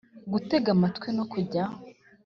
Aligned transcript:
Gutega 0.31 0.67
amatwi 0.75 1.07
no 1.17 1.23
kujya 1.31 1.63